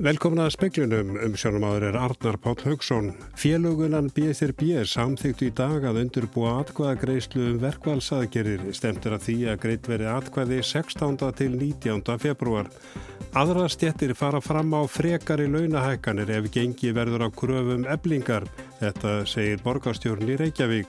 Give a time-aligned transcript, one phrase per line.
[0.00, 3.10] Velkomna að speklunum um sjónumáður er Arnar Páll Haugsson.
[3.36, 9.90] Félugunan BSRB samþyktu í dag að undurbúa atkvæðagreyslu um verkvælsaðgerir stemtur að því að greitt
[9.92, 11.18] veri atkvæði 16.
[11.36, 12.00] til 19.
[12.22, 12.70] februar.
[13.36, 18.48] Aðra stjettir fara fram á frekari launahækkanir ef gengi verður á kröfum eblingar.
[18.80, 20.88] Þetta segir borgastjórn í Reykjavík.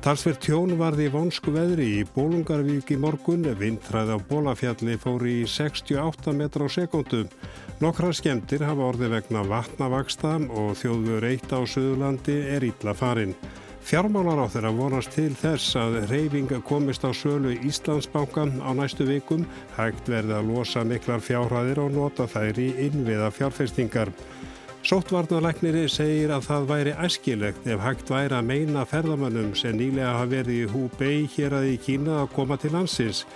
[0.00, 6.32] Talsverð tjón varði vonsku veðri í Bólungarvík í morgun, vindræð á Bólafjalli fóri í 68
[6.38, 7.28] metra á sekundum.
[7.84, 13.36] Nokkra skemmtir hafa orði vegna vatnavaksta og þjóður eitt á Suðurlandi er ítla farin.
[13.84, 19.44] Fjármálar á þeirra vonast til þess að reyfing komist á sölu Íslandsbanka á næstu vikum,
[19.76, 24.16] hægt verði að losa miklar fjárhæðir og nota þær í innviða fjárfestingar.
[24.80, 30.30] Sóttvarnalækniri segir að það væri æskilegt ef hægt væri að meina ferðamannum sem nýlega hafa
[30.30, 33.26] verið í Húbei hér að í Kína að koma til landsins.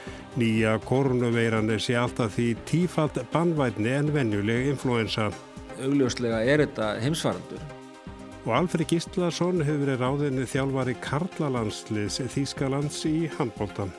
[0.41, 5.29] Nýja korunuveiran sé alltaf því tífald bannvætni en venjuleg influensa.
[5.85, 7.61] Augljóslega er þetta heimsvarandur.
[8.45, 13.93] Og Alfred Gíslason hefur verið ráðinni þjálfari Karlalandsliðs Þýskalands í handbóltan.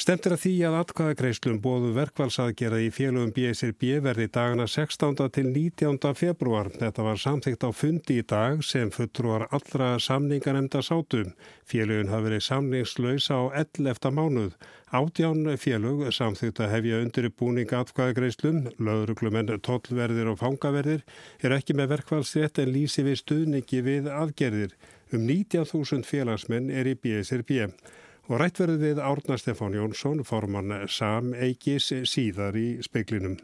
[0.00, 5.18] Stemtir að því að atkvæðagreislum bóðu verkvælsaðgerða í félögum BSRB verði dagana 16.
[5.36, 5.98] til 19.
[6.16, 6.70] februar.
[6.72, 11.34] Þetta var samþygt á fundi í dag sem fulltrúar allra samninganemnda sátum.
[11.68, 14.08] Félögun hafi verið samningslaus á 11.
[14.16, 14.56] mánuð.
[14.88, 21.04] Átján félög samþygt að hefja undir búning atkvæðagreislum, löðruglumenn, tollverðir og fangaverðir
[21.44, 24.78] er ekki með verkvælsrétt en lýsi við stuðningi við aðgerðir.
[25.12, 27.66] Um 19.000 félagsmenn er í BSRB
[28.30, 33.40] og rætt verður við Árna Stefán Jónsson, formann Sam Eikis síðar í speiklinum.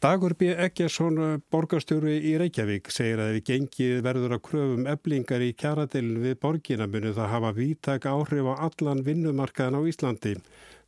[0.00, 0.48] Dagur B.
[0.56, 1.18] Eggersson,
[1.52, 6.86] borgarstjóru í Reykjavík, segir að ef gengið verður að kröfum eblingar í kjaradelin við borgina
[6.88, 10.34] munu það hafa vítak áhrif á allan vinnumarkaðan á Íslandi.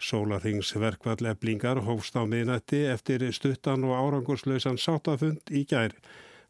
[0.01, 5.93] Sólarhingsverkvall eblingar hófst á miðnætti eftir stuttan og árangurslausan sátafund í gær.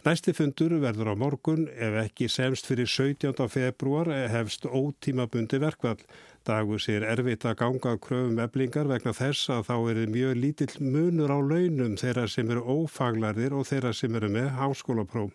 [0.03, 3.37] Næsti fundur verður á morgun ef ekki semst fyrir 17.
[3.47, 6.01] februar hefst ótímabundi verkvall.
[6.43, 11.31] Dagur sér erfitt að ganga kröfum eblingar vegna þess að þá er mjög lítill munur
[11.31, 15.31] á launum þeirra sem eru ófaglarðir og þeirra sem eru með háskólapróf.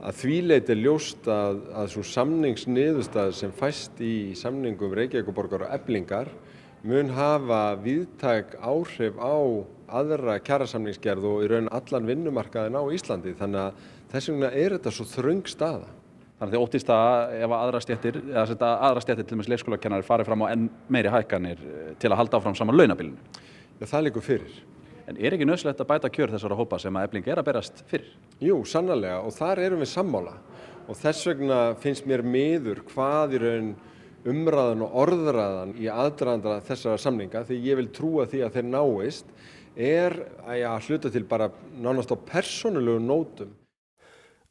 [0.00, 6.32] Að því leiti ljóst að, að svo samningsniðustað sem fæst í samningum Reykjavíkuborgar og eblingar
[6.80, 9.36] mun hafa viðtæk áhrif á
[9.98, 14.92] aðra kjærasamningsgerð og í raun allan vinnumarkaðin á Íslandi þannig að þess vegna er þetta
[14.94, 15.88] svo þröng staða.
[16.40, 19.50] Þannig að þið óttist að ef aðra stjættir, eða setja aðra stjættir til og með
[19.52, 23.40] leikskólakennar farið fram á enn meiri hækkanir eh, til að halda áfram saman launabilinu?
[23.76, 24.54] Já, það líkur fyrir.
[25.10, 27.84] En er ekki nöðslegt að bæta kjör þessara hópa sem að ebling er að berast
[27.90, 28.14] fyrir?
[28.40, 30.38] Jú, sannlega og þar erum við sammála
[30.86, 33.70] og þess vegna finnst mér miður hvað í raun
[34.28, 39.30] umræðan og orðræðan í aðdraðandra þessara samninga því ég vil trúa því að þeir náist
[39.76, 40.16] er
[40.46, 43.56] að hluta til bara nánast á persónulegu nótum.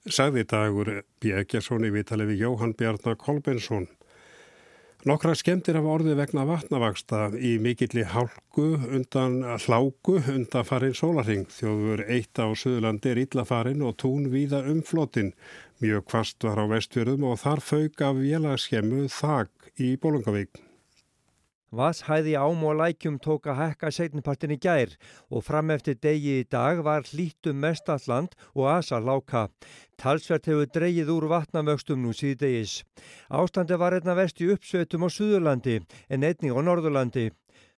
[0.08, 3.90] Sagði dagur Bjegjarsson í vitali við Jóhann Bjarnar Kolbensson.
[5.08, 8.66] Nokkra skemmtir af orði vegna vatnavaksta í mikilli hálku
[8.98, 11.46] undan hláku undan farin sólarhing.
[11.48, 15.32] Þjóður eitt á Suðurlandi er illafarin og tún víða umflotin.
[15.80, 20.69] Mjög kvast var á vestfjörðum og þar fauk af vélaskemmu þak í Bólungavík.
[21.70, 24.96] Vatshæði ám og lækjum tók að hekka setnipartin í gær
[25.30, 29.44] og fram eftir degi í dag var hlítum mestalland og asa láka.
[30.02, 32.80] Talsvert hefur dreyið úr vatnamögstum nú síðdegis.
[33.30, 35.78] Ástandi var einna vest í uppsveitum á Suðurlandi
[36.10, 37.30] en einni á Norðurlandi.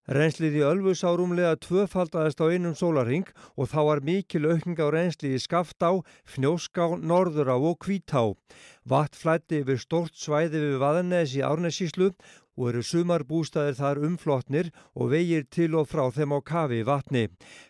[0.10, 4.90] Renslið í Ölfus á rúmlega tvöfaldaðist á einum sólaring og þá var mikil aukning á
[4.90, 5.92] rensli í Skaftá,
[6.26, 8.34] Fnjóská, Norðurá og Kvítá.
[8.82, 12.10] Vatn flætti yfir stort svæði við Vaðanes í Árnesíslu
[12.58, 17.28] og eru sumarbústaðir þar umflotnir og vegir til og frá þeim á kafi vatni.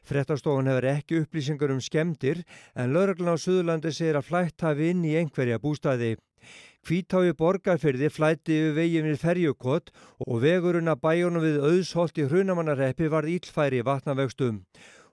[0.07, 2.43] Frettastofan hefur ekki upplýsingar um skemdir
[2.75, 6.15] en lauraglan á Suðurlandi segir að flætt hafi inn í einhverja bústaði.
[6.81, 9.91] Kvítái borgarferði flætti yfir veginn við ferjukott
[10.25, 14.63] og vegurinn að bæjónum við auðsholt í hrunamannarreppi var ílfæri vatnavegstum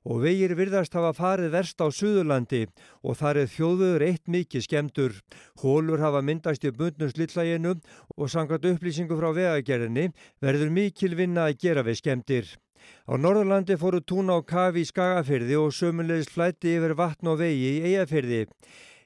[0.08, 2.62] og vegir virðast hafa farið verst á Suðurlandi
[3.04, 5.18] og þar er þjóðuður eitt mikið skemdur.
[5.60, 7.74] Hólur hafa myndast í bundnum slillæginu
[8.16, 10.08] og sangat upplýsingu frá vegagerðinni
[10.40, 12.56] verður mikil vinna að gera við skemdir.
[13.04, 17.74] Á Norðurlandi fóru túna á kafi í Skagafyrði og sömulegist flætti yfir vatn og vegi
[17.76, 18.46] í Eyjafyrði.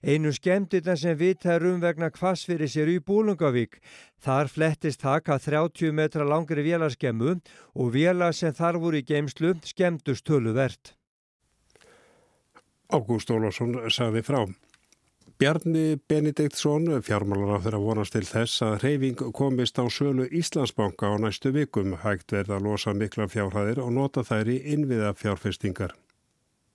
[0.02, 3.78] Einu skemmtirna sem vita er um vegna hvassfyrir sér í Búlungavík.
[4.19, 7.37] Þar flettist taka 30 metra langri vélarskemmu
[7.78, 10.96] og vélar sem þar voru í geimslu skemmtust töluvert.
[12.90, 14.43] Ágúst Ólásson sagði frá.
[15.38, 21.19] Bjarni Benediktsson, fjármálar á þeirra vonast til þess að reyfing komist á sölu Íslandsbanka á
[21.19, 25.94] næstu vikum, hægt verða að losa mikla fjárhæðir og nota þær í innviða fjárfestingar.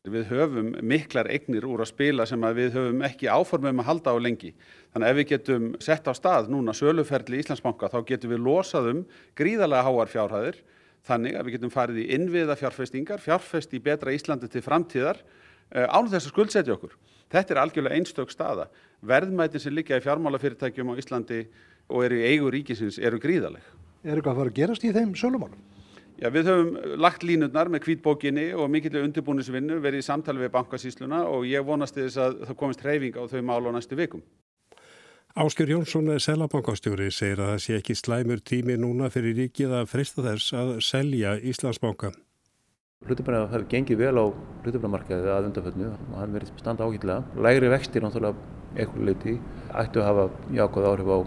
[0.07, 4.13] Við höfum miklar eignir úr að spila sem að við höfum ekki áformum að halda
[4.13, 4.53] á lengi.
[4.93, 8.91] Þannig að ef við getum sett á stað núna söluferli Íslandsbanka þá getum við losað
[8.93, 9.01] um
[9.35, 10.61] gríðarlega háar fjárhæðir
[11.07, 15.87] þannig að við getum farið í innviða fjárfestingar, fjárfest í betra Íslandi til framtíðar eh,
[15.87, 16.95] án þess að skuldsetja okkur.
[17.31, 18.67] Þetta er algjörlega einstök staða.
[19.07, 21.41] Verðmætin sem liggja í fjármálafyrirtækjum á Íslandi
[21.91, 23.63] og eru í eigu ríkisins eru gríðaleg.
[24.03, 25.59] Er eitthvað að fara að gerast í þeim sölumálum?
[26.17, 31.19] Já, við höfum lagt línutnar með kvítbókinni og mikilvæg undirbúnisvinnu verið í samtali við bankasísluna
[31.29, 34.23] og ég vonast þess að það komist hreyfing á þau mál á næstu vikum.
[35.37, 40.25] Áskjör Jónsson, selabankastjóri, segir að það sé ekki slæmur tími núna fyrir ríkið að frista
[40.25, 42.09] þess að selja Íslandsbanka.
[43.05, 44.25] Hlutabræða hefur gengið vel á
[44.65, 47.37] hlutabræðamarkaði að undanföllnu og hann verið standa ágætlega.
[47.45, 49.37] Lægri vextir náttúrulega eitthvað leiti
[49.69, 50.27] ættu að hafa
[50.57, 51.17] jákvæð áhrif á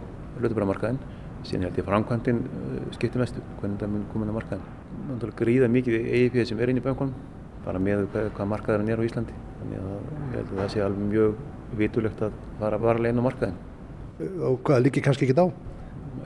[0.41, 1.01] hlutabræðamarkaðin.
[1.47, 4.80] Síðan held ég að framkvæmdinn uh, skiptir mestu, hvernig það mun komin á markaðin.
[5.11, 7.15] Náttúrulega gríða mikið EIP sem er inn í bankunum,
[7.65, 9.35] bara með hvað markaðarinn er á Íslandi.
[9.61, 11.43] Þannig að ég held að það sé alveg mjög
[11.81, 13.59] vitulegt að fara varlega inn á markaðin.
[14.47, 15.47] Og hvað líkir kannski ekki þá?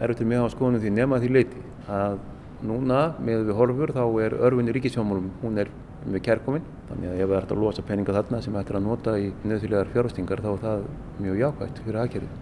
[0.04, 2.20] Erfitt er mjög á skoðunum því nema því leiti að
[2.64, 5.68] Núna með við horfur þá er örfinn í ríkisjónmálum, hún er
[6.08, 6.64] með kærkominn.
[6.88, 9.92] Þannig að ef það ert að losa peninga þarna sem ert að nota í nöðfélagar
[9.92, 10.86] fjárhastingar þá er það
[11.26, 12.40] mjög jákvægt fyrir aðgerðið.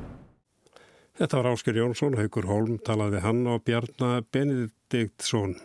[1.19, 5.57] Þetta var Ásker Jónsson, Haugur Holm talaði hann og Bjarnar Benediktsson.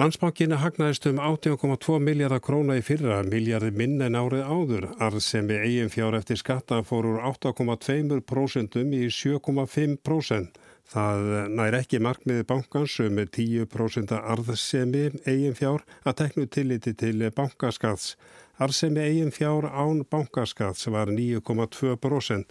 [0.00, 4.86] Landsbankinni hagnaðist um 18,2 miljardar króna í fyrra, miljardi minn en árið áður.
[5.04, 10.56] Arð sem við eigin fjár eftir skatta fór úr 8,2% í 7,5%.
[10.92, 11.28] Það
[11.58, 18.14] nær ekki markmiði bankans um 10% arðsemi eigin fjár að teknu tilliti til bankaskats.
[18.56, 22.48] Arðsemi eigin fjár án bankaskats var 9,2%.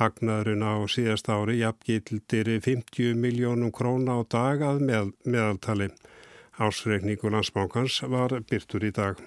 [0.00, 5.92] Hagnaðurinn á síðast ári jafngildir 50 miljónum króna á dag að með, meðaltali.
[6.58, 9.20] Ásreikningu landsbankans var byrtur í dag.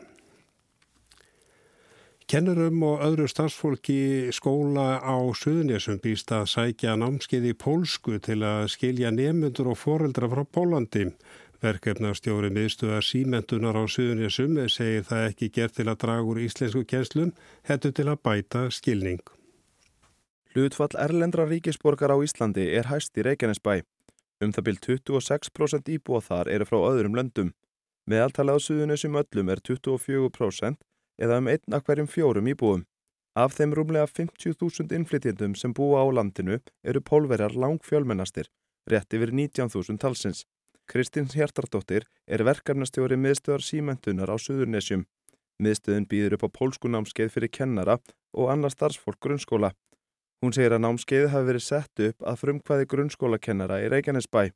[2.31, 8.69] Kennurum og öðru starfsfólki skóla á Suðnésum býst að sækja námskeið í pólsku til að
[8.71, 11.09] skilja nemyndur og foreldra frá Pólandi.
[11.63, 17.35] Verkefnastjóri miðstuða símentunar á Suðnésum segir það ekki gert til að draga úr íslensku kjenslum,
[17.67, 19.19] hættu til að bæta skilning.
[20.55, 23.83] Hlutfall erlendra ríkisborgar á Íslandi er hæst í Reykjanesbæ.
[24.41, 27.51] Um það byrj 26% íbúa þar eru frá öðrum löndum.
[28.09, 30.79] Meðaltalið á Suðnésum öllum er 24%
[31.21, 32.85] eða um einn að hverjum fjórum íbúum.
[33.37, 38.49] Af þeim rúmlega 50.000 innflytjendum sem búa á landinu eru pólverjar lang fjölmennastir,
[38.89, 40.43] rétt yfir 19.000 talsins.
[40.89, 45.05] Kristins Hjartardóttir er verkefnastjóri miðstöðar símentunar á Suðurnesjum.
[45.61, 47.99] Miðstöðun býður upp á pólskunámskeið fyrir kennara
[48.33, 49.71] og annar starfsfólk grunnskóla.
[50.41, 54.47] Hún segir að námskeiði hafi verið sett upp að frumkvæði grunnskólakennara í Reykjanesbæ.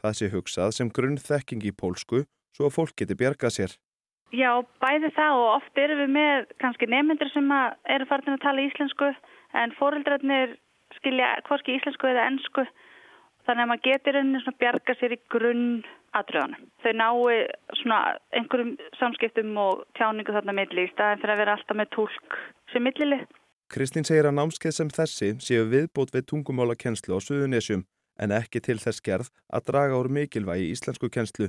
[0.00, 2.22] Það sé hugsað sem grunnþekking í pólsku
[2.56, 3.74] svo að fólk geti bjargað sér.
[4.32, 4.50] Já,
[4.80, 9.10] bæði það og oft erum við með kannski nefnendur sem eru farin að tala íslensku
[9.60, 10.56] en fóreldrarnir
[10.96, 12.64] skilja hvorki íslensku eða ennsku
[13.44, 15.68] þannig að maður getur einnig bjarga sér í grunn
[16.16, 16.66] aðröðanum.
[16.80, 17.16] Þau náu
[18.32, 22.38] einhverjum samskiptum og tjáningu þarna milli í staðin fyrir að vera alltaf með tólk
[22.72, 23.20] sem millili.
[23.72, 27.84] Kristín segir að námskeið sem þessi séu viðbót við tungumála kennslu á Suðunésjum
[28.20, 31.48] en ekki til þess gerð að draga úr mikilvægi íslensku kennslu.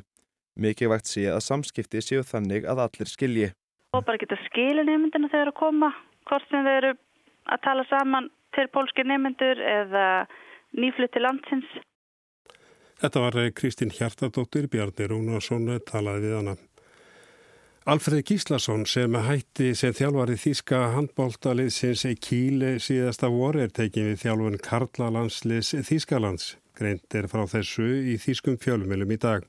[0.56, 3.50] Mikilvægt sé að samskipti séu þannig að allir skilji.
[3.94, 5.92] Og bara geta skilin nefndina þegar að koma,
[6.30, 6.94] hvort sem þeir eru
[7.52, 10.06] að tala saman til pólski nefndur eða
[10.80, 11.68] nýflutti landsins.
[13.02, 16.56] Þetta var Kristín Hjartadóttir, Bjarni Rúnarsson talaði við hana.
[17.86, 24.24] Alfred Gíslason sem hætti sem þjálfari þýska handbóltaliðsins í Kíli síðasta voru er tekið við
[24.24, 26.48] þjálfun Karla landsliðs Þýskalands.
[26.74, 29.46] Greint er frá þessu í þýskum fjölumilum í dag.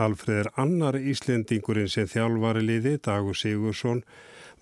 [0.00, 4.00] Alfred er annar Íslendingurinn sem þjálfari liði, Dagur Sigursson,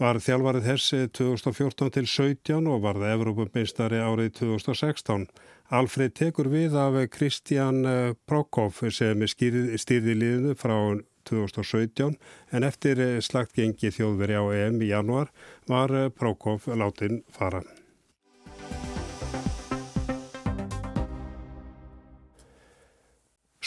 [0.03, 5.29] var þjálfarið þessi 2014 til 17 og var það Evrópumeistari árið 2016.
[5.71, 10.75] Alfred tekur við af Kristján eh, Prokov sem stýrði liðinu frá
[11.29, 12.17] 2017
[12.53, 15.31] en eftir slagt gengi þjóðveri á EM í januar
[15.69, 17.63] var Prokov látin fara.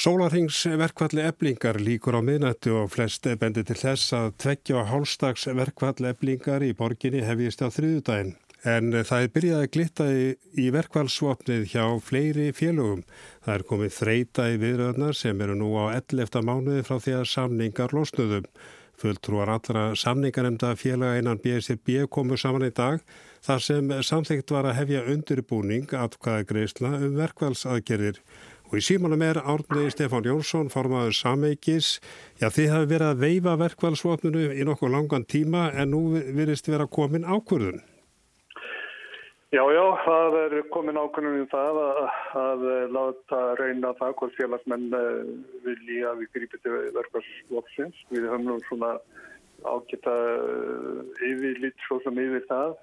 [0.06, 6.62] Sólarhengsverkvalli eblingar líkur á miðnættu og flest bendi til þess að tveggja hálstags verkvalli eblingar
[6.62, 8.36] í borginni hefjist á þriðudaginn.
[8.66, 10.22] En það er byrjað að glitta í,
[10.58, 13.04] í verkvallsvopnið hjá fleiri félögum.
[13.46, 16.42] Það er komið þreita í viðröðnar sem eru nú á 11.
[16.42, 18.50] mánuði frá því að samningar losnuðum.
[18.98, 23.06] Fulltrúar allra samningarnemda félaga innan BSRB komu saman í dag
[23.46, 28.22] þar sem samþygt var að hefja undirbúning atkvæða greiðsla um verkvælsaðgerðir.
[28.72, 32.00] Og í símanum er árni Stefán Jónsson, formaður Sameikis.
[32.42, 36.90] Já, þið hafi verið að veifa verkvælsvotnunu í nokkuð langan tíma en nú virðist vera
[36.90, 37.84] komin ákvörðun.
[39.56, 42.00] Já, já, það er komin ákvörðun um það að,
[42.42, 45.30] að láta reyna það hvort félagsmenn eh,
[45.64, 48.02] vilji að við grípið til verkvælsvotnins.
[48.12, 48.90] Við höfum nú svona
[49.64, 52.76] ágæta eh, yfirlít svo sem yfir það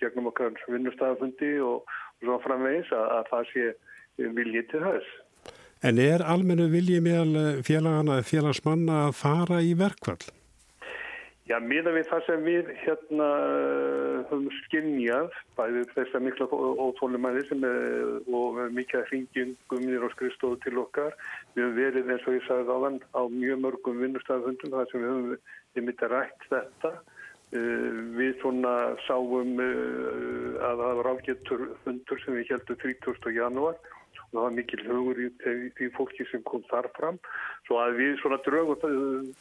[0.00, 3.68] gegnum okkar vinnustæðafundi og, og svo framvegis að, að það sé
[4.40, 5.14] viljið til þess.
[5.84, 10.22] En er almennu viljið meðal félagana, félagsmanna að fara í verkvall?
[11.48, 13.26] Já, miða við það sem við hérna
[14.28, 16.48] höfum skinnjað, bæðið þess að mikla
[16.84, 19.54] óþólumæði sem er og mikið hringjum
[19.86, 21.16] nýr á skrifstofu til okkar.
[21.56, 25.12] Við höfum verið eins og ég sagði áðan á mjög mörgum vinnustæðafundum þar sem við
[25.14, 26.94] höfum við myndið rætt þetta.
[28.20, 28.76] Við svona
[29.08, 33.36] sáum að það var ágættur fundur sem við heldum 30.
[33.40, 35.30] janúar og það var mikil hugur í
[35.80, 37.16] því fólki sem kom þar fram.
[37.64, 39.32] Svo að við svona draugum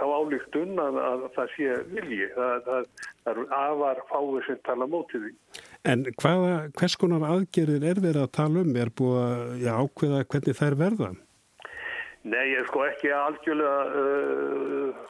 [0.00, 2.28] þá álíktun að, að það sé vilji.
[2.36, 2.88] Það, það,
[3.22, 5.60] það eru afar fáið sem tala mótið því.
[5.92, 8.74] En hvaða, hvers konar aðgerðir er verið að tala um?
[8.78, 11.12] Er búið að já, ákveða hvernig þær verða?
[12.22, 15.06] Nei, ég sko ekki algjörlega uh,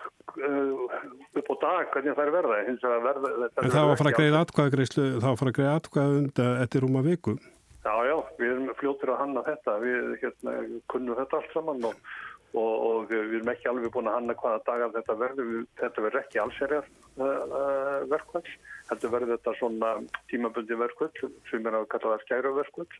[0.48, 1.00] uh,
[1.36, 2.60] upp á dag hvernig þær verða.
[3.04, 5.74] verða en það var að fara að greiða atkvæðagreyslu, það var að fara að greiða
[5.80, 7.36] atkvæðund eftir rúma viku.
[7.82, 9.72] Já, já, við erum fljóttir að hanna þetta.
[9.82, 10.52] Við hérna,
[10.92, 12.12] kunnum þetta allt saman og
[12.52, 15.52] og, og við erum ekki alveg búin að hanna hvaða dagar þetta verður.
[15.80, 18.50] Þetta verður ekki allserjar uh, verkvöld.
[18.90, 19.92] Þetta verður þetta svona
[20.32, 22.98] tímabundi verkvöld sem er að kalla það skæra verkvöld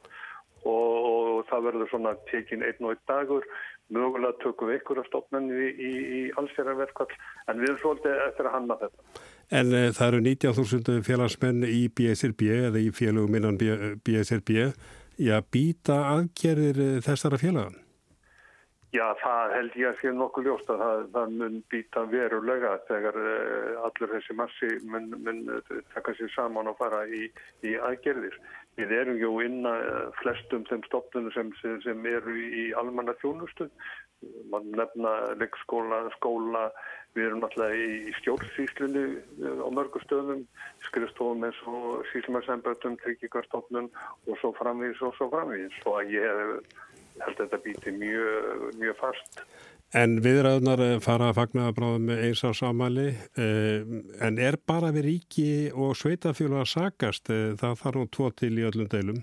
[0.62, 3.47] og, og það verður svona tekin einn og einn dagur.
[3.92, 7.12] Mögulega tökum við ykkur af stofnunni í, í, í allserjar verkvöld
[7.50, 9.23] en við erum svolítið eftir að hanna þetta.
[9.52, 14.56] En uh, það eru 19.000 félagsmenn í BSRB eða í félagum innan BSRB.
[15.21, 17.82] Já, býta aðgerðir þessara félagan?
[18.92, 23.16] Já, það held ég að sé nokkuð ljóst að það, það mun býta verulega þegar
[23.22, 25.40] uh, allur þessi massi mun, mun
[25.94, 27.22] taka sér saman og fara í,
[27.64, 28.37] í aðgerðir.
[28.76, 33.70] Við erum ju inn að flestum þeim stofnunum sem, sem, sem eru í almanna þjónustu.
[34.52, 36.68] Man nefna leikskóla, skóla,
[37.16, 39.08] við erum alltaf í stjórnsýslinu
[39.61, 40.44] á mörgu stöðum,
[40.84, 43.90] skrifstofum eins og síslumarsembötum, tryggingarstofnun
[44.28, 45.80] og svo framvís og svo framvís.
[45.88, 46.80] Og að ég hef
[47.26, 49.45] held að þetta býti mjög, mjög fast.
[49.93, 55.05] En viðræðunar fara að fagna að bráða með eins á samali, en er bara við
[55.11, 59.21] ríki og sveitafjölu að sagast, það þarf nú tvo til í öllum deilum?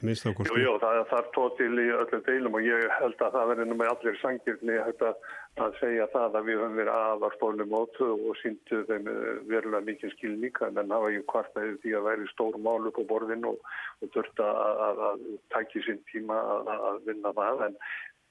[0.00, 3.66] Jú, jú, það þarf tvo til í öllum deilum og ég held að það verður
[3.68, 5.10] nú með allir sangirni að,
[5.58, 9.08] að segja það að við höfum verið aðvarstofnum mótu og síndu þeim
[9.50, 13.04] verulega mikið skilníka en það var ju kvartæðið því að væri stór mál upp á
[13.10, 13.58] borðin og,
[14.00, 15.26] og þurfti að, að, að
[15.56, 16.38] tækja sín tíma
[16.76, 17.64] að vinna það.
[17.66, 17.76] En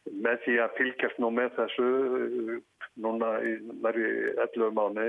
[0.07, 1.87] með því að fylgjast nú með þessu
[2.99, 3.51] núna í
[3.83, 4.07] næri
[4.43, 5.05] 11 mánu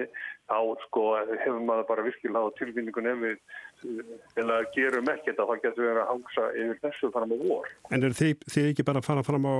[0.50, 5.88] þá sko hefur maður bara virkilega á tilvinningun ef við gerum ekkert að það getur
[5.88, 7.72] verið að hangsa yfir þessu fram á vor.
[7.90, 9.56] En er þið, þið ekki bara að fara fram á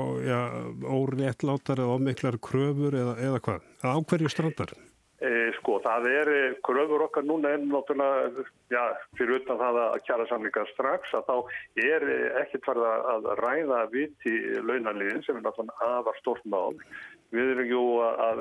[0.99, 3.69] óréttlátar eða ómiklar kröfur eða, eða hvað?
[3.87, 4.75] Á hverju strandar?
[5.21, 6.31] E, sko, það er
[6.65, 8.85] kröfur okkar núna en náttúrulega, já,
[9.19, 11.35] fyrir utan það að kjara samlinga strax að þá
[11.85, 12.07] er
[12.41, 16.79] ekkert farið að ræða viti launanliðin sem er náttúrulega aðvar stort mál.
[17.37, 18.41] Við erum jú að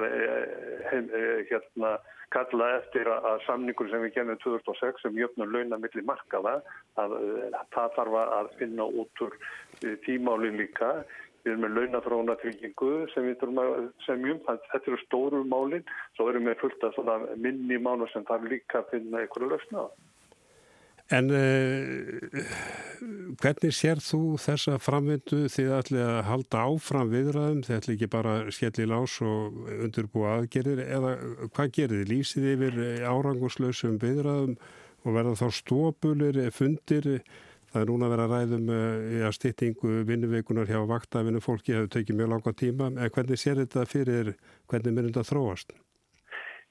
[0.88, 1.12] heim,
[1.52, 1.98] hérna
[2.34, 6.60] kalla eftir að samningur sem við genum 2006 sem jöfnum launa millir markaða
[7.02, 7.16] að
[7.74, 9.36] það þarf að finna út úr
[10.06, 11.00] tímálinn líka.
[11.50, 13.72] Við erum með launathrónatryggingu sem við þurfum að
[14.06, 14.42] semjum.
[14.46, 15.88] Þetta eru stóru málinn.
[16.14, 17.00] Svo erum við fullt af
[17.42, 19.90] minni mánu sem þarf líka að finna einhverju á.
[21.10, 22.44] En uh,
[23.42, 28.36] hvernig sér þú þessa framvindu þið ætli að halda áfram viðræðum, þið ætli ekki bara
[28.54, 31.16] skell í lás og undirbúa aðgerir eða
[31.56, 32.14] hvað gerir þið?
[32.14, 32.80] Lýsið yfir
[33.10, 34.54] áranguslausum viðræðum
[35.02, 37.10] og verða þá stópulir, fundir,
[37.74, 42.20] það er núna að vera ræðum í að styttingu vinnuveikunar hjá vaktafinu fólki hefur tekið
[42.22, 44.34] mjög langa tíma, en hvernig sér þetta fyrir,
[44.72, 45.78] hvernig myndir þetta þróast?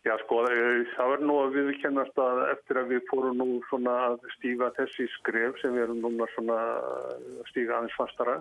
[0.06, 4.28] Já sko það verður nú að viðkennast að eftir að við fórum nú svona að
[4.36, 8.36] stíga þessi skref sem við erum núna svona að stíga aðeins fastara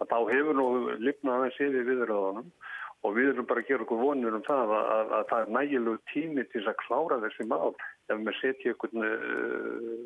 [0.00, 0.66] að þá hefur nú
[1.02, 2.52] lifnað aðeins yfir viðröðunum
[3.00, 5.52] og við erum bara að gera okkur vonir um það að, að, að það er
[5.56, 7.70] nægilegu tími til að klára þessi mál
[8.12, 10.04] ef við setjum uh,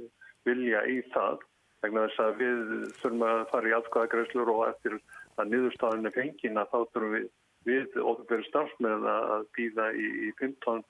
[0.49, 1.45] vilja í það
[1.85, 2.61] vegna þess að við
[3.01, 4.99] þurfum að fara í aðskvæðagreislur og eftir
[5.39, 7.33] að niðurstafinu fengina þá þurfum við
[7.65, 10.85] við ofnbjörn starfsmenn að býða í, í 15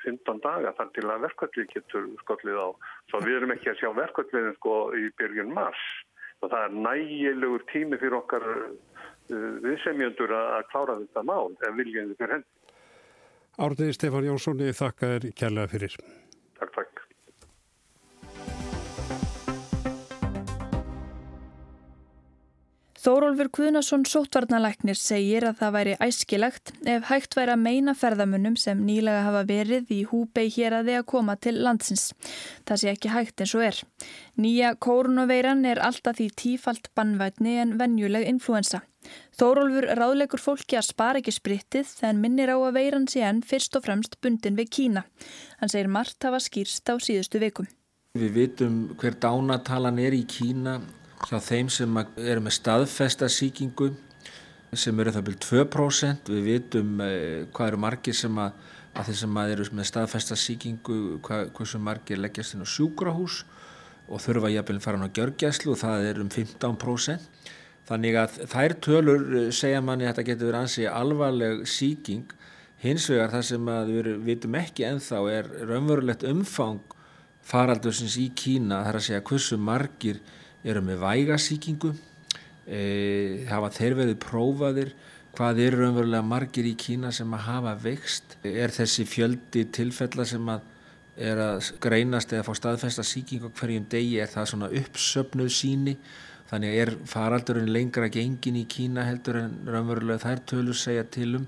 [0.00, 2.68] 15 daga þar til að verkvallið getur skollið á.
[3.10, 5.82] Svo við erum ekki að sjá verkvalliðin sko í byrjun mars
[6.40, 8.72] og það er nægilegur tími fyrir okkar uh,
[9.64, 12.50] viðsemjöndur að klára þetta mál ef viljaðið fyrir henni.
[13.54, 15.98] Árniði Stefán Jónssoni þakka þér kærlega fyrir.
[16.58, 16.93] Takk, takk.
[23.04, 28.80] Þórólfur Guðnason sótvarnalæknir segir að það væri æskilagt ef hægt væri að meina ferðamunum sem
[28.80, 32.06] nýlega hafa verið í húbei hér að þið að koma til landsins.
[32.64, 33.82] Það sé ekki hægt eins og er.
[34.40, 38.80] Nýja koronaveiran er alltaf því tífalt bannvætni en venjuleg influensa.
[39.36, 43.76] Þórólfur ráðlegur fólki að spara ekki spritið en minnir á að veiran sé enn fyrst
[43.76, 45.04] og fremst bundin við Kína.
[45.60, 47.68] Hann segir margt hafa skýrst á síðustu vikum.
[48.16, 50.78] Við vitum hver dánatalan er í Kína
[51.28, 53.90] hjá þeim sem eru með staðfesta síkingu
[54.74, 56.30] sem eru það byrjum 2%.
[56.34, 58.56] Við vitum eh, hvað eru margir sem að,
[58.94, 63.42] að þeir sem eru með staðfesta síkingu, hvað, hversu margir leggjast inn á sjúkrahús
[64.04, 67.28] og þurfa jafnvel að fara á gjörgjæslu og það er um 15%.
[67.84, 72.26] Þannig að þær tölur eh, segja manni að þetta getur verið ansi alvarleg síking.
[72.84, 76.82] Hins vegar það sem við vitum ekki enþá er raunverulegt umfang
[77.44, 80.20] faraldursins í Kína, þar að segja hversu margir
[80.64, 81.94] eru með vægasíkingu,
[82.66, 82.80] e,
[83.50, 84.92] hafa þeir verið prófaðir,
[85.34, 90.48] hvað eru raunverulega margir í Kína sem að hafa vext, er þessi fjöldi tilfella sem
[90.48, 90.70] að
[91.14, 95.94] er að greinast eða fá staðfesta síkingu hverjum degi, er það svona uppsöpnuð síni,
[96.50, 101.46] þannig er faraldurinn lengra gengin í Kína heldur en raunverulega þær tölur segja til um,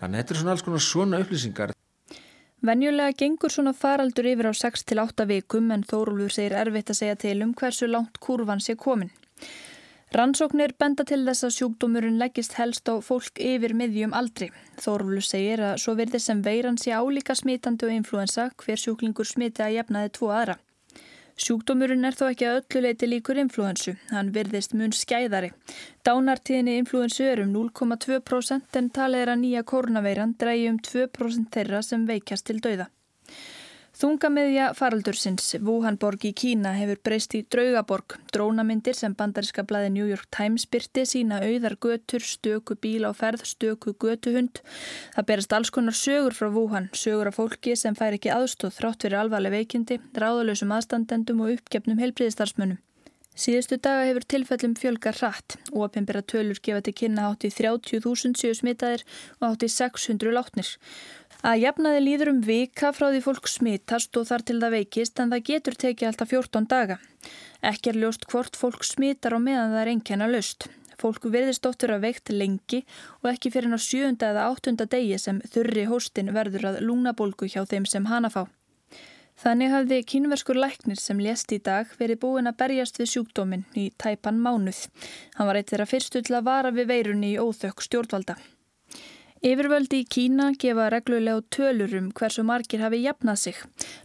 [0.00, 1.74] þannig þetta er svona alls konar svona upplýsingar.
[2.62, 7.40] Venjulega gengur svona faraldur yfir á 6-8 vikum en Þórólfur segir erfitt að segja til
[7.42, 9.10] um hversu langt kurvan sé komin.
[10.14, 14.52] Rannsóknir benda til þess að sjúkdómurinn leggist helst á fólk yfir miðjum aldri.
[14.78, 19.64] Þórólfur segir að svo verður sem veiran sé álíka smitandi og influensa hver sjúklingur smiti
[19.66, 20.60] að jefnaði tvo aðra.
[21.40, 25.52] Sjúkdómurinn er þó ekki að öllu leiti líkur influensu, hann virðist mun skæðari.
[26.04, 31.82] Dánartíðinni influensu er um 0,2% en talið er að nýja koronaveiran dreyji um 2% þeirra
[31.86, 32.90] sem veikast til dauða.
[34.02, 38.16] Þungamiðja faraldursins, Wuhanborg í Kína hefur breyst í draugaborg.
[38.34, 43.46] Drónamyndir sem bandariska blæði New York Times byrti sína auðar götur, stöku bíl á ferð,
[43.46, 44.58] stöku götuhund.
[45.14, 49.06] Það berast alls konar sögur frá Wuhan, sögur af fólki sem fær ekki aðstóð þrátt
[49.06, 52.82] fyrir alvarleg veikindi, ráðalösum aðstandendum og uppgefnum heilbriðistarsmönnum.
[53.32, 58.36] Síðustu daga hefur tilfellum fjölgar hratt og opinbera tölur gefa til kynna átt í 30.000
[58.36, 59.06] séu smitaðir
[59.38, 60.68] og átt í 600 látnir.
[61.42, 65.32] Að jafnaði líður um vika frá því fólk smitast og þar til það veikist en
[65.32, 66.96] það getur tekið alltaf 14 daga.
[67.66, 70.68] Ekki er ljóst hvort fólk smitar og meðan það er einnkjæna löst.
[71.02, 72.84] Fólk verðist óttur að veikt lengi
[73.24, 77.64] og ekki fyrir ná sjönda eða áttunda degi sem þurri hóstin verður að lúnabólgu hjá
[77.66, 78.44] þeim sem hana fá.
[79.42, 83.90] Þannig hafði kínverskur læknir sem lést í dag verið búin að berjast við sjúkdóminn í
[83.98, 84.86] tæpan mánuð.
[85.34, 88.38] Hann var eitt þeirra fyrstu til að vara við veirunni í óþökk stjórnvalda.
[89.42, 93.56] Yfirvöldi í Kína gefa reglulega tölur um hversu margir hafi jafnað sig.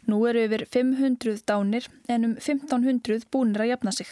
[0.10, 4.10] Nú eru yfir 500 dánir en um 1500 búnir að jafna sig.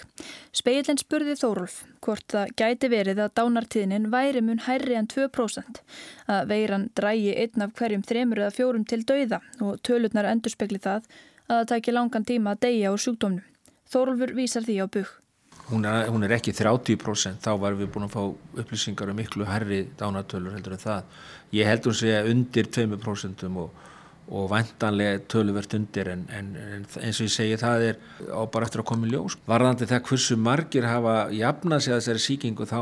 [0.53, 5.81] Speilin spurði Þórulf hvort það gæti verið að dánartíðnin væri mun hærri en 2%.
[6.29, 10.77] Að veiran drægi einn af hverjum þremur eða fjórum til dauða og tölurnar endur spekli
[10.77, 11.09] það
[11.49, 13.53] að það tæki langan tíma að deyja úr sjúkdómnum.
[13.89, 15.24] Þórulfur vísar því á bygg.
[15.69, 18.21] Hún er, hún er ekki 30% þá varum við búin að fá
[18.61, 21.15] upplýsingar um miklu herri dánatölur heldur en það.
[21.57, 23.81] Ég held hún segja undir 2% og,
[24.29, 27.99] og vantanlega töluvert undir en, en, en eins og ég segi það er
[28.29, 29.39] á bara eftir að koma í ljós.
[29.49, 32.79] Varðandi það hversu margir hafa jafnað sig að þessari síkingu þá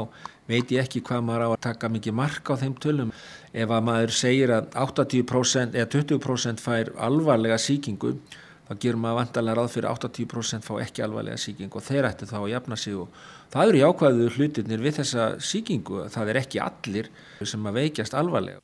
[0.52, 3.17] veit ég ekki hvað maður á að taka mikið mark á þeim tölum.
[3.56, 8.17] Ef að maður segir að 80% eða 20% fær alvarlega síkingu
[8.67, 12.38] þá gerum maður vantarlega ráð fyrir 80% fá ekki alvarlega síking og þeir ætti þá
[12.39, 13.21] að jafna sig og
[13.54, 17.12] það eru jákvæðu hlutirnir við þessa síkingu, það er ekki allir
[17.43, 18.63] sem að veikjast alvarlega.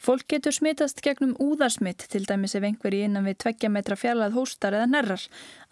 [0.00, 4.72] Fólk getur smitast gegnum úðarsmitt til dæmis ef einhverji innan við tveggja metra fjarlað hóstar
[4.78, 5.24] eða nerrar.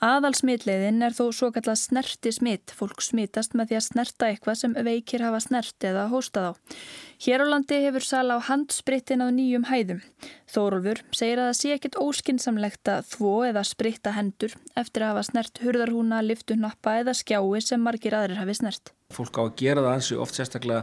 [0.04, 2.74] Aðalsmitleiðin er þó svo kallað snerti smitt.
[2.76, 6.52] Fólk smitast með því að snerta eitthvað sem veikir hafa snert eða hóstað á.
[7.24, 10.04] Hér á landi hefur sala á handsprittin á nýjum hæðum.
[10.52, 15.24] Þórólfur segir að það sé ekkit óskinsamlegt að þvó eða spritta hendur eftir að hafa
[15.30, 18.92] snert hurðarhúna, liftunappa eða skjái sem margir aðrir hafi snert.
[19.08, 20.82] Fólk á að gera það ansi oft sérstaklega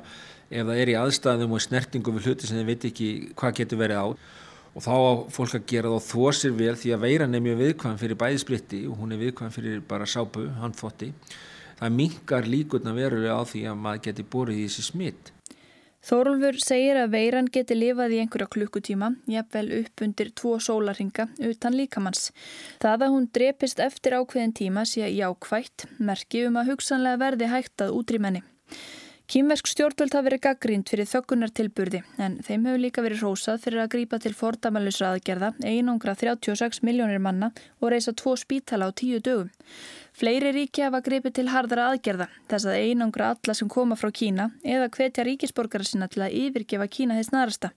[0.49, 3.81] ef það er í aðstæðum og snertingu við hluti sem þið veit ekki hvað getur
[3.81, 4.07] verið á
[4.75, 7.43] og þá á fólk að gera það og þó sér vel því að veiran er
[7.45, 11.13] mjög viðkvæm fyrir bæðispritti og hún er viðkvæm fyrir bara sápu, handfotti.
[11.79, 15.31] Það mingar líkurna verulega á því að maður geti borið í þessi smitt.
[16.05, 21.73] Þórulfur segir að veiran geti lifað í einhverja klukkutíma, jafnvel upp undir tvo sólarhinga utan
[21.73, 22.27] líkamanns.
[22.83, 27.87] Það að hún drepist eftir ákveðin tíma sé jákvægt, merki um að hugsanlega verði hægt
[27.87, 28.43] að útrýmenni.
[29.25, 33.87] Kýmversk stjórnvöld hafi verið gaggrínt fyrir þökkunartilburði en þeim hefur líka verið rósað fyrir að
[33.95, 37.49] grípa til fordamalusra aðgerða, einungra 36 miljónir manna
[37.81, 39.49] og reysa tvo spítala á tíu dögum.
[40.15, 44.45] Fleiri ríki hafa gripið til hardara aðgerða þess að einangra alla sem koma frá Kína
[44.63, 47.71] eða hvetja ríkisborgara sinna til að yfirgefa Kína þess narasta.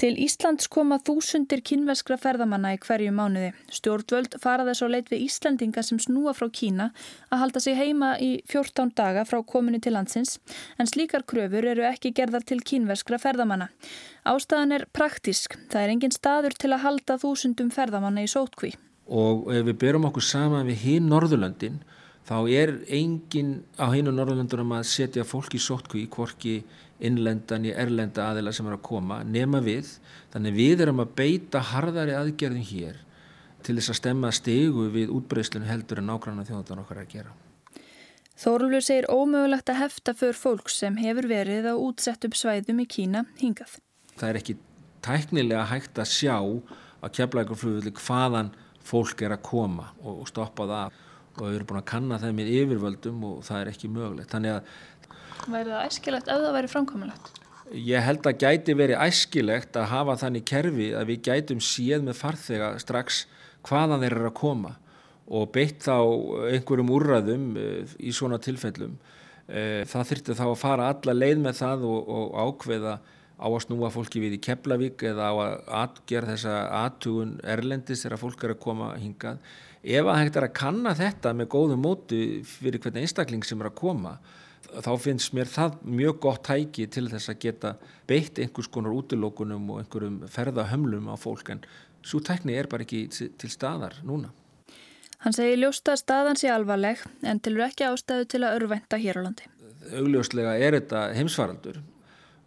[0.00, 3.52] Til Íslands koma þúsundir kynveskra ferðamanna í hverju mánuði.
[3.68, 6.88] Stjórnvöld fara þess á leit við Íslandinga sem snúa frá Kína
[7.28, 10.38] að halda sig heima í 14 daga frá kominu til landsins
[10.80, 13.68] en slíkar kröfur eru ekki gerðar til kynveskra ferðamanna.
[14.24, 15.60] Ástæðan er praktisk.
[15.68, 18.78] Það er engin staður til að halda þúsundum ferðamanna í sótkví
[19.08, 21.80] og ef við berum okkur saman við hinn Norðurlöndin
[22.28, 26.60] þá er engin á hinn Norðurlöndunum að setja fólk í sótkví hvorki
[27.00, 29.90] innlendan í erlenda aðila sem er að koma nema við,
[30.32, 33.02] þannig við erum að beita harðari aðgerðin hér
[33.64, 37.34] til þess að stemma stegu við útbreyslun heldur en nákvæmna þjóðan okkar að gera.
[38.38, 43.24] Þórulur segir ómögulegt að hefta för fólk sem hefur verið á útsettum svæðum í Kína
[43.40, 43.80] hingað.
[44.14, 44.54] Það er ekki
[45.02, 48.52] tæknilega hægt að sjá að kefla ykkur flugvöldi hvaðan
[48.88, 51.02] fólk er að koma og stoppa það
[51.38, 54.32] og við erum búin að kanna það með yfirvöldum og það er ekki mögulegt.
[54.32, 54.72] Þannig að
[55.48, 57.30] Væri það æskilegt ef það væri framkomilegt?
[57.68, 62.18] Ég held að gæti verið æskilegt að hafa þannig kerfi að við gætum séð með
[62.18, 63.26] farþega strax
[63.68, 64.74] hvaðan þeir eru að koma
[65.28, 65.98] og beitt þá
[66.54, 68.96] einhverjum úrraðum eh, í svona tilfellum.
[69.48, 72.94] Eh, það þurfti þá að fara alla leið með það og, og ákveða
[73.38, 75.34] á að snúa fólki við í Keflavík eða á
[75.84, 79.38] að gera þessa aðtugun erlendis þegar fólk er að koma hingað.
[79.82, 83.70] Ef að hægt er að kanna þetta með góðum mótu fyrir hvernig einstakling sem er
[83.70, 84.18] að koma
[84.68, 87.74] þá finnst mér það mjög gott tæki til þess að geta
[88.10, 91.62] beitt einhvers konar útilókunum og einhverjum ferðahömlum á fólk en
[92.04, 94.32] svo tækni er bara ekki til staðar núna.
[95.24, 99.18] Hann segir ljósta að staðan sé alvarleg en tilur ekki ástæðu til að örvænta hér
[99.18, 99.48] á landi.
[99.98, 101.80] Augljóslega er þetta heimsvaraldur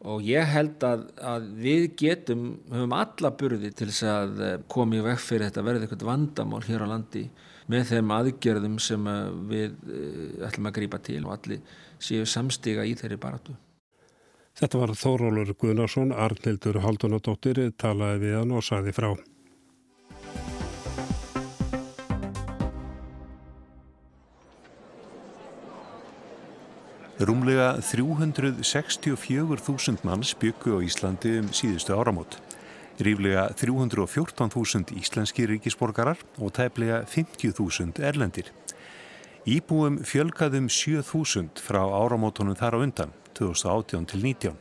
[0.01, 4.97] og ég held að, að við getum, höfum alla burði til þess að eh, koma
[4.97, 7.25] í vekk fyrir þetta verði eitthvað vandamál hér á landi
[7.71, 9.19] með þeim aðgerðum sem eh,
[9.51, 11.61] við eh, ætlum að grípa til og allir
[12.01, 13.57] séu samstiga í þeirri baratu.
[14.57, 19.13] Þetta var Þórólur Gunnarsson, Arnildur Haldunadóttir, talaði við hann og saði frá.
[27.21, 32.41] Rúmlega 364.000 manns byggu á Íslandi um síðustu áramót.
[32.97, 38.49] Ríflega 314.000 íslenski ríkisborgarar og tæplega 50.000 erlendir.
[39.45, 44.57] Íbúum fjölgaðum 7.000 frá áramótonum þar á undan, 2018 til 19.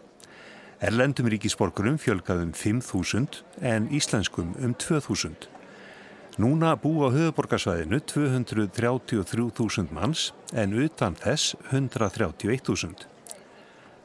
[0.84, 5.48] Erlendum ríkisborgarum fjölgaðum 5.000 en íslenskum um 2.000.
[6.40, 13.04] Núna bú á höfuborgarsvæðinu 233.000 manns en utan þess 131.000.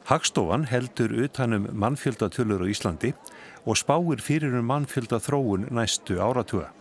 [0.09, 3.13] Hagstofan heldur utanum mannfjöldatölur á Íslandi
[3.63, 6.73] og spáir fyrir um mannfjölda þróun næstu áratuga.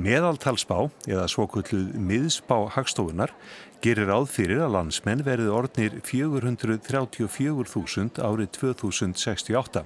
[0.00, 3.36] Meðaltalsbá eða svokulluð miðsbá hagstofunar
[3.84, 9.84] gerir áð fyrir að landsmenn verði orðnir 434.000 árið 2068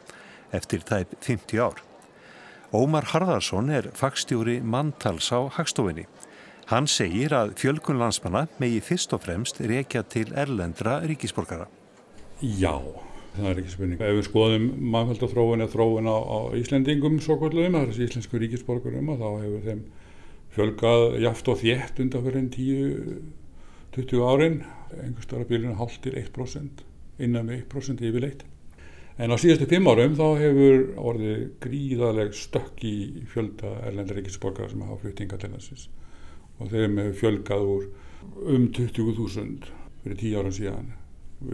[0.54, 1.87] eftir tæp 50 ár.
[2.68, 6.02] Ómar Harðarsson er fagstjóri manntals á Hagstofinni.
[6.68, 11.64] Hann segir að fjölkun landsmanna megi fyrst og fremst reykja til erlendra ríkisborgara.
[12.44, 12.76] Já,
[13.38, 14.02] það er ekki spurning.
[14.04, 18.42] Ef við skoðum mannfjöldafróun eða þróun á, á Íslendingum svo kvöldum, það er þessi íslensku
[18.44, 19.82] ríkisborgarum og þá hefur þeim
[20.58, 22.52] fjölgað jaft og þétt undan fyrir enn
[23.96, 24.60] 10-20 árin,
[24.92, 26.84] einhverstara bílinu hálftir 1%,
[27.16, 28.44] innan með 1% yfirleitt.
[29.18, 34.84] En á síðustu fimm árum þá hefur orðið gríðaleg stökk í fjölda erlendar ríkisborgara sem
[34.86, 35.88] hafa fluttinga til þessins
[36.58, 37.88] og þeim hefur fjölgað úr
[38.54, 39.72] um 20.000
[40.04, 40.92] fyrir tíu árum síðan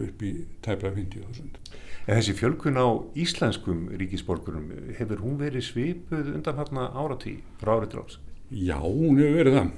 [0.05, 0.31] upp í
[0.65, 1.57] tæplega 50.000.
[2.05, 7.95] En þessi fjölkun á íslenskum ríkisborgurum, hefur hún verið svipuð undan hérna áratí frá árið
[7.95, 8.19] dráðs?
[8.49, 9.71] Já, hún hefur verið það.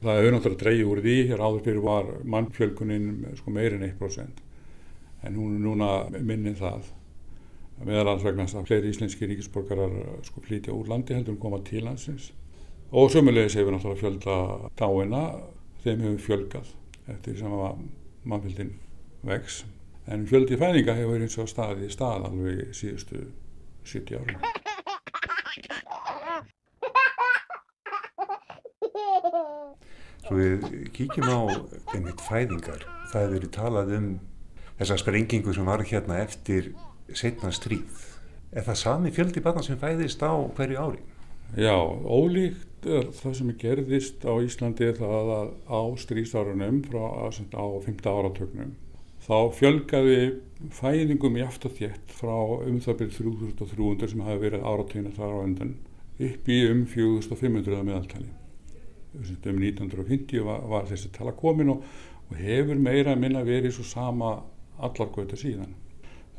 [0.00, 4.46] Það hefur náttúrulega dreyið úr því, hér áður fyrir var mannfjölkunin sko meirinn 1%
[5.28, 6.88] en hún er núna minnið það
[7.86, 11.60] meðal vegna þess að fleiri íslenski ríkisborgarar eh, sko flytja úr landi heldur um koma
[11.64, 12.30] til landsins.
[12.90, 14.36] Og sömulegis hefur náttúrulega fjölda
[14.78, 15.22] dáina
[15.84, 16.72] þeim hefur fjölgað
[17.10, 17.84] eftir sem að
[18.28, 18.72] mannfjöldin
[19.26, 19.62] vex.
[20.10, 23.28] En fjöldi fæninga hefur eins og staði í stað alveg síðustu
[23.86, 24.36] 70 ári
[30.20, 31.40] Svo við kíkjum á
[31.94, 32.84] einmitt fæðingar.
[33.10, 34.10] Það hefur verið talað um
[34.78, 36.70] þessa sprengingu sem var hérna eftir
[37.18, 38.04] setna stríð.
[38.50, 41.02] Er það sami fjöldi barna sem fæðist á hverju ári?
[41.58, 41.74] Já,
[42.06, 48.06] ólíkt er það sem gerðist á Íslandi það að á stríðsárunum frá á 5.
[48.06, 48.76] áratögnum
[49.24, 50.20] þá fjölgaði
[50.74, 55.74] fæðingum í aftathjett frá um það byrjum 3300 sem hafi verið áratögna þar á öndan
[56.20, 58.30] upp í um 4500 meðaltali.
[59.16, 61.84] Um 1950 var, var þessi tala komin og,
[62.30, 64.32] og hefur meira minna verið svo sama
[64.78, 65.72] allar götu síðan.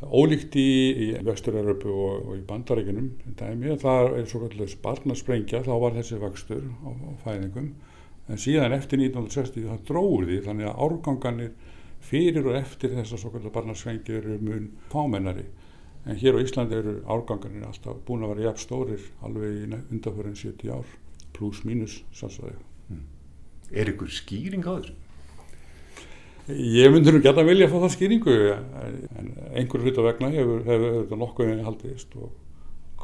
[0.02, 6.18] Ólíkt í, Vestur-Európu og, og í Bandaríkunum, það er svo kallur barnasprengja, þá var þessi
[6.22, 7.68] vakstur á, á fæðingum,
[8.26, 9.84] en síðan eftir 1960 það
[10.32, 11.52] því þannig að árganganir
[12.02, 15.46] fyrir og eftir þess að svo kallar barnasprengja eru mun fámennari.
[16.10, 20.40] En hér á Íslandi eru árganganir alltaf búin að vera jafn stórir alveg í undanförinn
[20.40, 20.96] 70 ár,
[21.38, 22.58] pluss mínus sannsvæði.
[22.90, 23.04] Mm.
[23.70, 24.98] Er ykkur skýring á þessu?
[26.50, 29.28] Ég myndi nú gæta að vilja að fá það skýringu en
[29.60, 32.32] einhverju hluta vegna hefur þetta nokkuð en haldist og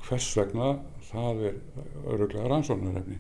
[0.08, 0.72] hvers vegna
[1.12, 1.58] það er
[2.14, 3.20] öruglega rannsóknarefni.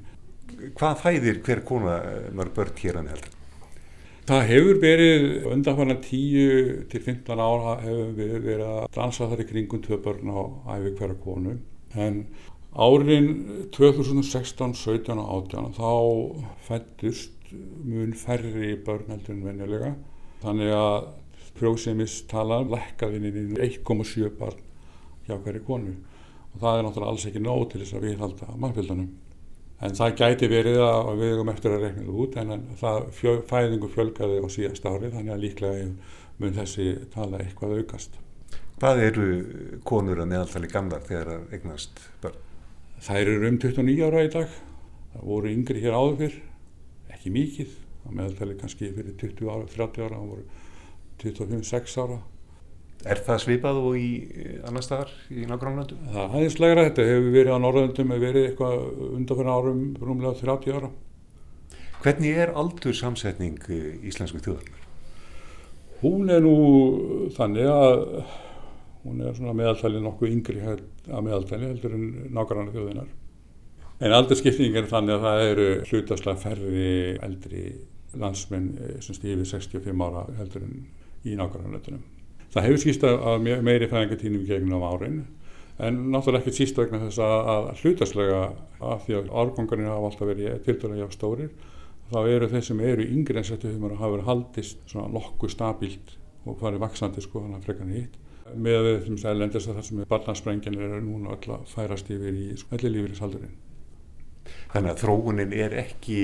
[0.77, 1.97] Hvað fæðir hver kona
[2.35, 3.37] mörg börn hér að heldur?
[4.27, 9.83] Það hefur verið undanfarnar 10 til 15 ára hefur verið að dansa þar í kringum
[9.85, 10.39] tvö börn á
[10.75, 11.53] æfi hverja konu
[11.95, 12.23] en
[12.73, 13.29] árin
[13.73, 15.93] 2016, 17 og 18 þá
[16.67, 19.93] fættust mun færri börn heldur en venjulega.
[20.43, 20.97] Þannig að
[21.57, 24.59] frjóðsefnistala lekkaði inn í 1,7 barn
[25.27, 25.95] hjá hverju konu.
[26.53, 29.15] Og það er náttúrulega alls ekki nóg til þess að við halda mannfjöldanum
[29.77, 33.33] en það gæti verið að við hefum eftir að rekna það út en það fjö,
[33.49, 35.89] fæðingu fjölgaði á síðast ári þannig að líklega
[36.41, 38.17] mun þessi tala eitthvað aukast.
[38.77, 39.27] Hvað eru
[39.85, 42.43] konur að meðaltali gamlar þegar það eignast börn?
[43.05, 44.53] Það eru um 29 ára í dag.
[45.13, 46.37] Það voru yngri hér áður fyrr
[47.27, 47.75] ekki mikið,
[48.07, 50.45] á meðaltali kannski fyrir 20 ára, 30 ára, það voru
[51.21, 52.19] 25-6 ára.
[53.07, 54.07] Er það svipað og í
[54.65, 55.99] annar staðar í nágrannlöndum?
[56.07, 60.39] Það er aðeins legra, þetta hefur verið á Norðöndum, hefur verið eitthvað undanfyrir árum, rúmlega
[60.39, 60.89] 30 ára.
[62.01, 63.69] Hvernig er aldur samsetning
[64.07, 64.83] íslensku þjóðarnar?
[66.01, 66.57] Hún er nú
[67.37, 68.03] þannig að
[69.03, 70.83] hún er svona meðaltali nokkuð yngri að
[71.25, 73.09] meðaltali heldur en nágrannar þjóðinar.
[73.97, 76.91] En aldurskipning er þannig að það eru hlutaslega færri
[77.25, 77.63] eldri
[78.21, 78.67] landsmenn
[79.01, 80.83] sem stífið 65 ára heldur en
[81.25, 81.97] í nákvæmlega
[82.53, 85.17] Það hefur skýst að meiri fæðingartínum gegnum árin
[85.81, 88.39] en náttúrulega ekkert síst vegna þess að hlutaslega
[88.85, 91.51] af því að árgangarnir hafa alltaf verið til dæla hjá stórir
[92.13, 95.53] þá eru þeir sem eru yngri en setju þeim að hafa verið haldist svona nokkuð
[95.53, 98.19] stabílt og farið vaksandi sko þannig að frekarni hitt.
[98.55, 102.53] Með þeim sem ellendist að það sem er barnansprengjan er núna alltaf færast yfir í
[102.55, 103.66] ellilífurishaldurinn
[104.73, 106.19] Þannig að þróunin er ekki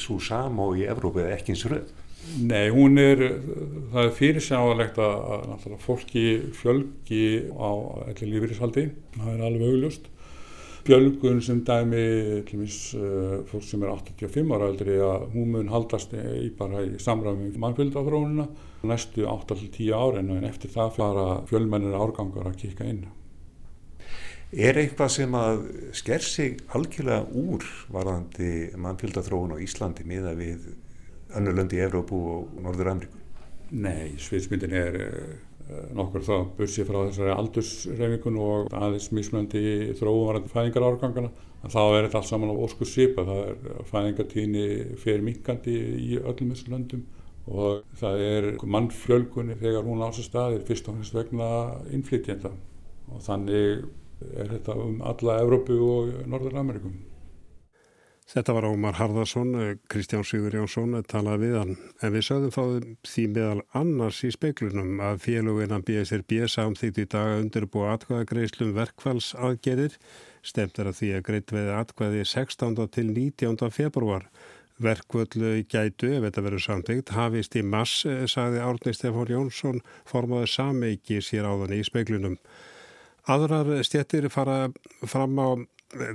[0.00, 1.90] svo sama og í Evrópu eða ekki eins röð?
[2.40, 3.22] Nei, hún er,
[3.90, 6.24] það er fyrirsjáðalegt að, að fólki
[6.58, 7.22] fjölgi
[7.56, 7.70] á
[8.10, 10.10] allir lífeyrishaldi, það er alveg augljóst.
[10.84, 12.04] Fjölgun sem dæmi,
[12.40, 17.52] uh, fólk sem er 85 ára aldrei, að hún mun haldast í bara í samræmi
[17.60, 18.48] mannfjöldaþróunina
[18.88, 23.04] næstu 8-10 árin en eftir það fara fjölmennir árgangar að kika inn.
[24.50, 25.60] Er eitthvað sem að
[25.94, 27.62] sker sig algjörlega úr
[27.94, 30.64] varðandi mannfjöldaþróun á Íslandi miða við
[31.38, 33.20] önnulöndi Evrópu og Norður Ameríku?
[33.70, 39.62] Nei, sviðsmyndin er uh, nokkur þá bursið frá þessari aldursreifingun og aðeins mismöndi
[40.00, 41.30] þróun varðandi fæðingarárgangana.
[41.70, 44.66] Þá er þetta allt saman á óskur svipa, það er fæðingartíðni
[44.98, 47.06] fyrir minkandi í öllum þessum löndum
[47.46, 51.48] og það er mannfjölgunni þegar hún á þessu staðir fyrst og fremst vegna
[51.94, 52.50] innflytjenda
[53.10, 53.86] og þannig
[54.36, 56.98] er þetta um alla Evrópu og Norður-Amerikum.
[58.30, 63.24] Þetta var Ómar Harðarsson, Kristján Sigur Jónsson talaði við hann, en við sögðum fáðum því
[63.32, 69.98] meðal annars í speiklunum að féluginnan BSRB samþýtt í dag að undirbúa atkvæðagreislum verkfalls aðgerðir,
[70.46, 72.78] stemt er að því að greitt veði atkvæði 16.
[72.94, 73.70] til 19.
[73.74, 74.30] februar.
[74.80, 81.18] Verkvöldu gætu, ef þetta verður samþygt, hafist í mass, sagði Árni Stefán Jónsson, formaður sameiki
[81.18, 82.38] sér áðan í speiklunum.
[83.28, 84.70] Aðrar stjettir fara
[85.04, 85.48] fram á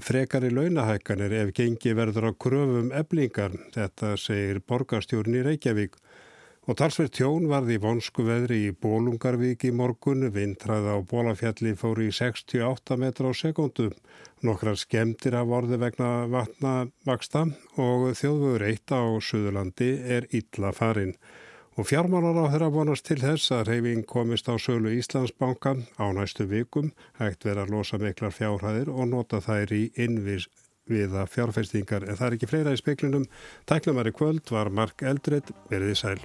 [0.02, 5.98] frekari launahækkanir ef gengi verður á kröfum eblingar, þetta segir borgarstjórn í Reykjavík.
[6.66, 12.08] Og talsverð tjón varði vonsku veðri í Bólungarvík í morgun, vindræða á Bólafjalli fór í
[12.10, 13.92] 68 metra á sekundu.
[14.42, 17.46] Nokkrar skemdir af orði vegna vatnavaksta
[17.78, 21.14] og þjóðvöður eitt á Suðurlandi er illa farinn.
[21.76, 26.48] Og fjármálar á þeirra vonast til þess að reyfing komist á sölu Íslandsbanka á næstu
[26.48, 30.48] vikum, hægt vera að losa miklar fjárhæðir og nota þær í innvis
[30.88, 32.08] viða fjárfestingar.
[32.08, 33.28] En það er ekki fleira í speklinum.
[33.68, 36.20] Tæklamari kvöld var Mark Eldred, verið í sæl.